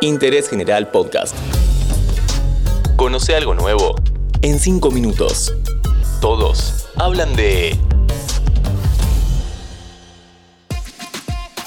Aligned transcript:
Interés 0.00 0.48
General 0.48 0.90
Podcast. 0.90 1.34
Conoce 2.96 3.34
algo 3.34 3.54
nuevo 3.54 3.96
en 4.42 4.58
5 4.58 4.90
minutos. 4.90 5.52
Todos 6.20 6.88
hablan 6.96 7.34
de... 7.36 7.76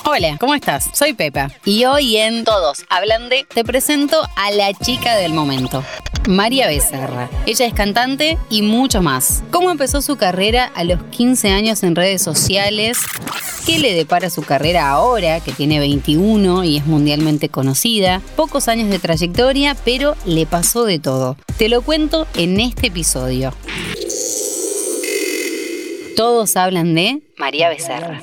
Hola, 0.06 0.38
¿cómo 0.40 0.56
estás? 0.56 0.90
Soy 0.94 1.14
Pepa 1.14 1.50
y 1.64 1.86
hoy 1.86 2.18
en 2.18 2.44
Todos 2.44 2.84
Hablan 2.90 3.30
de 3.30 3.46
te 3.46 3.64
presento 3.64 4.22
a 4.36 4.52
la 4.52 4.74
chica 4.74 5.16
del 5.16 5.34
momento. 5.34 5.84
María 6.28 6.68
Becerra. 6.68 7.30
Ella 7.46 7.66
es 7.66 7.74
cantante 7.74 8.38
y 8.50 8.62
mucho 8.62 9.02
más. 9.02 9.44
¿Cómo 9.52 9.72
empezó 9.72 10.02
su 10.02 10.18
carrera 10.18 10.72
a 10.76 10.84
los 10.84 11.02
15 11.04 11.50
años 11.52 11.84
en 11.84 11.96
redes 11.96 12.22
sociales? 12.22 13.00
¿Qué 13.72 13.80
le 13.80 13.94
depara 13.94 14.30
su 14.30 14.42
carrera 14.42 14.90
ahora, 14.90 15.40
que 15.40 15.54
tiene 15.54 15.80
21 15.80 16.66
y 16.66 16.76
es 16.76 16.86
mundialmente 16.86 17.48
conocida? 17.48 18.22
Pocos 18.36 18.68
años 18.68 18.90
de 18.90 19.00
trayectoria, 19.00 19.78
pero 19.86 20.18
le 20.26 20.46
pasó 20.46 20.84
de 20.84 21.00
todo. 21.00 21.38
Te 21.58 21.70
lo 21.70 21.82
cuento 21.82 22.28
en 22.36 22.60
este 22.60 22.88
episodio. 22.88 23.54
Todos 26.18 26.58
hablan 26.58 26.96
de 26.96 27.22
María 27.38 27.70
Becerra. 27.70 28.22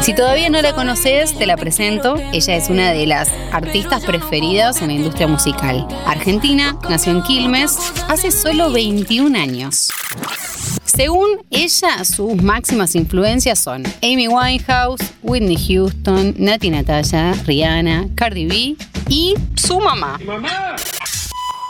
Si 0.00 0.14
todavía 0.14 0.48
no 0.48 0.62
la 0.62 0.74
conoces, 0.74 1.36
te 1.36 1.46
la 1.46 1.56
presento. 1.56 2.16
Ella 2.32 2.56
es 2.56 2.70
una 2.70 2.92
de 2.92 3.06
las 3.06 3.28
artistas 3.52 4.04
preferidas 4.04 4.80
en 4.80 4.88
la 4.88 4.94
industria 4.94 5.26
musical. 5.26 5.86
Argentina, 6.06 6.78
nació 6.88 7.12
en 7.12 7.22
Quilmes 7.22 7.78
hace 8.08 8.30
solo 8.30 8.70
21 8.72 9.38
años. 9.38 9.90
Según 10.84 11.44
ella, 11.50 12.04
sus 12.04 12.40
máximas 12.42 12.94
influencias 12.94 13.58
son 13.58 13.82
Amy 14.02 14.28
Winehouse, 14.28 15.02
Whitney 15.22 15.56
Houston, 15.56 16.34
Nati 16.38 16.70
Natalia, 16.70 17.34
Rihanna, 17.44 18.08
Cardi 18.14 18.46
B 18.46 18.76
y 19.08 19.34
su 19.56 19.80
mamá. 19.80 20.18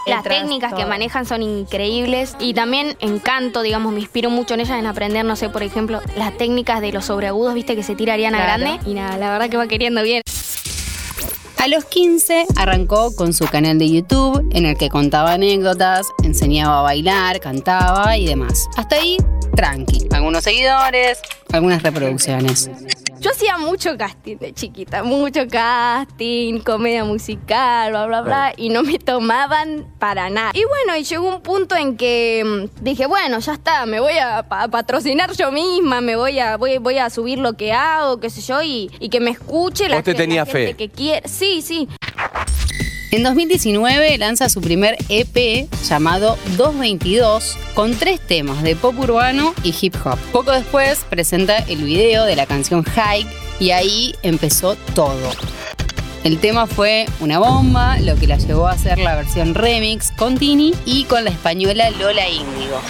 Las 0.07 0.23
técnicas 0.23 0.75
que 0.75 0.85
manejan 0.85 1.27
son 1.27 1.43
increíbles 1.43 2.37
y 2.39 2.55
también 2.55 2.97
en 3.01 3.19
canto, 3.19 3.63
digamos, 3.63 3.93
me 3.93 4.01
inspiro 4.01 4.31
mucho 4.31 4.55
en 4.55 4.61
ellas 4.61 4.79
en 4.79 4.87
aprender, 4.87 5.25
no 5.25 5.37
sé, 5.37 5.49
por 5.49 5.63
ejemplo, 5.63 6.01
las 6.17 6.37
técnicas 6.37 6.81
de 6.81 6.93
los 6.93 7.07
sobreagudos, 7.07 7.55
viste, 7.55 7.75
que 7.75 7.83
se 7.83 7.95
tira 7.95 8.15
Ariana 8.15 8.39
Claro. 8.39 8.63
Grande. 8.63 8.91
Y 8.91 8.95
nada, 8.95 9.17
la 9.17 9.31
verdad 9.31 9.49
que 9.49 9.57
va 9.57 9.67
queriendo 9.67 10.03
bien. 10.03 10.23
A 11.59 11.69
los 11.69 11.87
15 11.87 12.45
arrancó 12.57 13.17
con 13.17 13.33
su 13.33 13.47
canal 13.47 13.79
de 13.79 13.91
YouTube 13.91 14.47
en 14.53 14.67
el 14.67 14.77
que 14.77 14.91
contaba 14.91 15.33
anécdotas, 15.33 16.09
enseñaba 16.23 16.81
a 16.81 16.83
bailar, 16.83 17.41
cantaba 17.41 18.19
y 18.19 18.27
demás. 18.27 18.69
Hasta 18.77 18.97
ahí, 18.97 19.17
tranqui. 19.57 20.09
Algunos 20.13 20.45
seguidores, 20.45 21.21
algunas 21.51 21.83
reproducciones. 21.83 22.69
Yo 23.25 23.31
hacía 23.31 23.57
mucho 23.57 23.97
casting 23.97 24.37
de 24.37 24.53
chiquita, 24.53 25.03
mucho 25.03 25.49
casting, 25.51 26.59
comedia 26.61 27.05
musical, 27.05 27.91
bla, 27.91 28.07
bla, 28.07 28.21
bla, 28.21 28.53
y 28.55 28.69
no 28.69 28.83
me 28.83 28.99
tomaban 28.99 29.87
para 29.99 30.29
nada. 30.29 30.51
Y 30.53 30.63
bueno, 30.65 30.95
y 30.99 31.05
llegó 31.05 31.29
un 31.35 31.41
punto 31.41 31.75
en 31.75 31.97
que 31.97 32.43
mm, 32.45 32.85
dije, 32.85 33.07
bueno, 33.07 33.39
ya 33.39 33.55
está, 33.55 33.87
me 33.87 33.99
voy 33.99 34.19
a 34.19 34.43
pa- 34.47 34.69
patrocinar 34.69 35.33
yo 35.33 35.51
misma, 35.53 36.03
me 36.03 36.17
voy 36.17 36.39
a, 36.39 36.59
voy, 36.59 36.77
voy 36.77 36.99
a 36.99 37.09
subir 37.09 37.39
lo 37.39 37.55
que 37.55 37.73
hago, 37.73 38.21
qué 38.21 38.29
sé 38.29 38.43
yo, 38.43 38.61
y, 38.63 38.91
y 39.01 39.09
que 39.09 39.21
me 39.21 39.31
escuche 39.31 39.89
la, 39.89 39.97
Vos 39.97 40.05
te 40.05 40.11
gente- 40.11 40.23
la 40.23 40.29
tenías 40.29 40.47
gente 40.49 40.67
fe. 40.73 40.75
que 40.77 40.89
quiere. 40.91 41.27
Sí, 41.27 41.63
sí. 41.63 41.89
En 43.15 43.23
2019 43.23 44.19
lanza 44.19 44.49
su 44.49 44.61
primer 44.61 44.97
EP 45.09 45.69
llamado 45.89 46.37
222 46.57 47.57
con 47.73 47.95
tres 47.95 48.19
temas 48.19 48.65
de 48.65 48.75
pop 48.75 48.99
urbano 48.99 49.55
y 49.63 49.73
hip 49.81 49.95
hop. 50.05 50.19
Poco 50.33 50.51
después 50.51 51.07
presenta 51.09 51.59
el 51.59 51.85
video 51.85 52.25
de 52.25 52.35
la 52.35 52.47
canción 52.47 52.83
Hike 52.85 53.31
y 53.61 53.71
ahí 53.71 54.17
empezó 54.25 54.75
todo. 54.97 55.31
El 56.25 56.41
tema 56.41 56.67
fue 56.67 57.07
una 57.21 57.39
bomba, 57.39 58.01
lo 58.01 58.17
que 58.17 58.27
la 58.27 58.37
llevó 58.37 58.67
a 58.67 58.73
hacer 58.73 58.99
la 58.99 59.15
versión 59.15 59.55
remix 59.55 60.11
con 60.11 60.37
Tini 60.37 60.75
y 60.85 61.05
con 61.05 61.23
la 61.23 61.31
española 61.31 61.91
Lola 61.91 62.29
Índigo. 62.29 62.81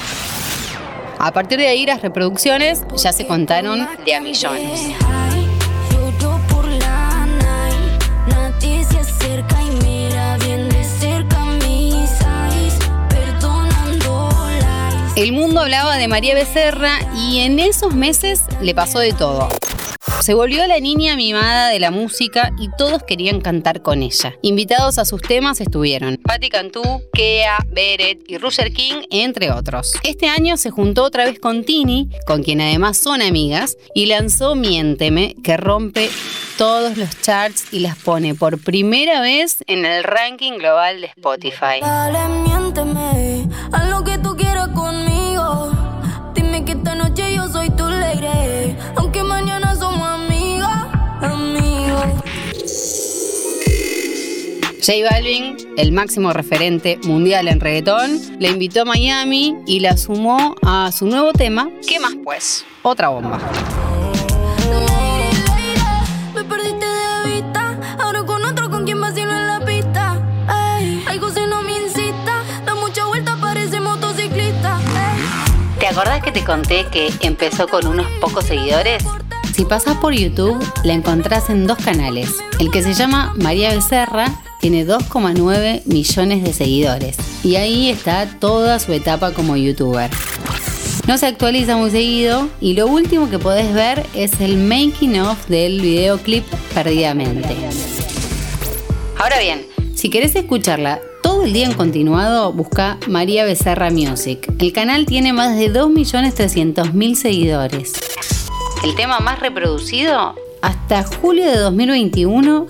A 1.18 1.32
partir 1.34 1.58
de 1.58 1.68
ahí 1.68 1.84
las 1.84 2.00
reproducciones 2.00 2.80
ya 2.96 3.12
se 3.12 3.26
contaron 3.26 3.86
de 4.06 4.14
a 4.14 4.22
millones. 4.22 4.88
El 15.16 15.30
mundo 15.30 15.60
hablaba 15.60 15.96
de 15.96 16.08
María 16.08 16.34
Becerra 16.34 16.98
y 17.16 17.38
en 17.38 17.60
esos 17.60 17.94
meses 17.94 18.40
le 18.60 18.74
pasó 18.74 18.98
de 18.98 19.12
todo. 19.12 19.48
Se 20.20 20.34
volvió 20.34 20.66
la 20.66 20.80
niña 20.80 21.14
mimada 21.14 21.68
de 21.68 21.78
la 21.78 21.92
música 21.92 22.50
y 22.58 22.68
todos 22.76 23.04
querían 23.04 23.40
cantar 23.40 23.80
con 23.80 24.02
ella. 24.02 24.34
Invitados 24.42 24.98
a 24.98 25.04
sus 25.04 25.22
temas 25.22 25.60
estuvieron 25.60 26.16
Patti 26.16 26.48
Cantú, 26.48 26.82
Kea, 27.12 27.58
Beret 27.68 28.24
y 28.26 28.38
Roger 28.38 28.72
King, 28.72 29.02
entre 29.10 29.52
otros. 29.52 29.92
Este 30.02 30.26
año 30.26 30.56
se 30.56 30.70
juntó 30.70 31.04
otra 31.04 31.26
vez 31.26 31.38
con 31.38 31.62
Tini, 31.62 32.08
con 32.26 32.42
quien 32.42 32.60
además 32.60 32.98
son 32.98 33.22
amigas, 33.22 33.76
y 33.94 34.06
lanzó 34.06 34.56
Miénteme, 34.56 35.36
que 35.44 35.56
rompe 35.56 36.10
todos 36.58 36.96
los 36.96 37.20
charts 37.20 37.72
y 37.72 37.78
las 37.80 37.96
pone 37.96 38.34
por 38.34 38.58
primera 38.58 39.20
vez 39.20 39.58
en 39.68 39.84
el 39.84 40.02
ranking 40.02 40.58
global 40.58 41.00
de 41.00 41.06
Spotify. 41.06 41.80
J 54.86 54.98
Balvin, 55.10 55.56
el 55.78 55.92
máximo 55.92 56.34
referente 56.34 56.98
mundial 57.04 57.48
en 57.48 57.58
reggaetón, 57.58 58.20
la 58.38 58.48
invitó 58.48 58.82
a 58.82 58.84
Miami 58.84 59.56
y 59.66 59.80
la 59.80 59.96
sumó 59.96 60.56
a 60.62 60.92
su 60.92 61.06
nuevo 61.06 61.32
tema, 61.32 61.70
¿Qué 61.88 61.98
más 61.98 62.12
pues? 62.22 62.66
Otra 62.82 63.08
bomba. 63.08 63.38
¿Te 75.80 75.86
acordás 75.86 76.22
que 76.22 76.30
te 76.30 76.44
conté 76.44 76.84
que 76.92 77.10
empezó 77.20 77.68
con 77.68 77.86
unos 77.86 78.06
pocos 78.20 78.44
seguidores? 78.44 79.02
Si 79.54 79.64
pasás 79.64 79.98
por 79.98 80.12
YouTube, 80.12 80.58
la 80.82 80.94
encontrás 80.94 81.48
en 81.48 81.68
dos 81.68 81.78
canales. 81.78 82.28
El 82.58 82.72
que 82.72 82.82
se 82.82 82.92
llama 82.92 83.34
María 83.36 83.72
Becerra 83.72 84.26
tiene 84.60 84.84
2,9 84.84 85.82
millones 85.86 86.42
de 86.42 86.52
seguidores. 86.52 87.16
Y 87.44 87.54
ahí 87.54 87.88
está 87.88 88.40
toda 88.40 88.80
su 88.80 88.92
etapa 88.92 89.32
como 89.32 89.56
youtuber. 89.56 90.10
No 91.06 91.18
se 91.18 91.28
actualiza 91.28 91.76
muy 91.76 91.92
seguido 91.92 92.48
y 92.60 92.74
lo 92.74 92.88
último 92.88 93.30
que 93.30 93.38
podés 93.38 93.72
ver 93.72 94.04
es 94.12 94.40
el 94.40 94.56
making 94.56 95.20
of 95.20 95.46
del 95.46 95.80
videoclip 95.80 96.44
Perdidamente. 96.74 97.54
Ahora 99.20 99.38
bien, 99.38 99.64
si 99.94 100.10
querés 100.10 100.34
escucharla 100.34 101.00
todo 101.22 101.44
el 101.44 101.52
día 101.52 101.66
en 101.66 101.74
continuado, 101.74 102.52
busca 102.52 102.98
María 103.06 103.44
Becerra 103.44 103.90
Music. 103.92 104.52
El 104.58 104.72
canal 104.72 105.06
tiene 105.06 105.32
más 105.32 105.56
de 105.56 105.72
2.300.000 105.72 107.14
seguidores. 107.14 107.92
El 108.84 108.94
tema 108.96 109.18
más 109.18 109.40
reproducido 109.40 110.34
hasta 110.60 111.04
julio 111.04 111.46
de 111.46 111.56
2021, 111.56 112.66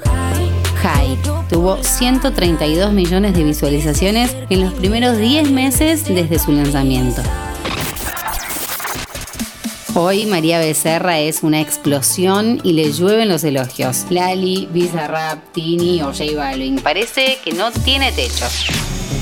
High. 0.77 1.19
Tuvo 1.51 1.83
132 1.83 2.93
millones 2.93 3.35
de 3.35 3.43
visualizaciones 3.43 4.37
en 4.49 4.61
los 4.61 4.73
primeros 4.75 5.19
10 5.19 5.51
meses 5.51 6.07
desde 6.07 6.39
su 6.39 6.53
lanzamiento. 6.53 7.21
Hoy 9.97 10.27
María 10.27 10.61
Becerra 10.61 11.19
es 11.19 11.43
una 11.43 11.61
explosión 11.61 12.61
y 12.63 12.75
le 12.75 12.93
llueven 12.93 13.29
los 13.29 13.43
elogios. 13.43 14.07
Lali, 14.09 14.69
Bizarrap, 14.71 15.51
Tini 15.51 16.01
o 16.03 16.13
J 16.13 16.27
Balvin. 16.37 16.77
Parece 16.77 17.41
que 17.43 17.51
no 17.55 17.73
tiene 17.73 18.13
techo. 18.13 18.47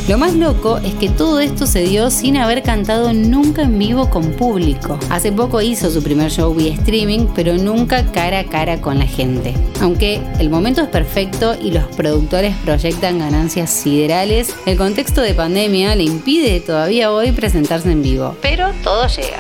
Lo 0.09 0.19
más 0.19 0.35
loco 0.35 0.79
es 0.79 0.95
que 0.95 1.09
todo 1.09 1.41
esto 1.41 1.67
se 1.67 1.83
dio 1.83 2.11
sin 2.11 2.37
haber 2.37 2.63
cantado 2.63 3.13
nunca 3.13 3.63
en 3.63 3.79
vivo 3.79 4.11
con 4.11 4.33
público. 4.33 4.99
Hace 5.11 5.33
poco 5.33 5.63
hizo 5.63 5.91
su 5.91 6.03
primer 6.03 6.31
show 6.31 6.53
vía 6.55 6.75
streaming, 6.75 7.29
pero 7.35 7.57
nunca 7.57 8.05
cara 8.13 8.41
a 8.41 8.45
cara 8.45 8.81
con 8.81 8.99
la 8.99 9.07
gente. 9.07 9.55
Aunque 9.81 10.21
el 10.39 10.51
momento 10.51 10.83
es 10.83 10.89
perfecto 10.89 11.55
y 11.61 11.71
los 11.71 11.85
productores 11.97 12.57
proyectan 12.65 13.21
ganancias 13.21 13.71
siderales, 13.71 14.55
el 14.67 14.77
contexto 14.77 15.21
de 15.21 15.35
pandemia 15.35 15.95
le 15.95 16.05
impide 16.05 16.61
todavía 16.61 17.13
hoy 17.13 17.33
presentarse 17.33 17.91
en 17.91 18.03
vivo. 18.03 18.37
Pero 18.43 18.71
todo 18.83 19.07
llega. 19.07 19.39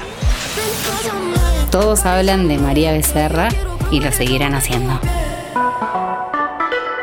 Todos 1.71 2.05
hablan 2.05 2.49
de 2.49 2.59
María 2.59 2.93
Becerra 2.93 3.49
y 3.91 4.01
lo 4.01 4.13
seguirán 4.13 4.55
haciendo. 4.55 5.01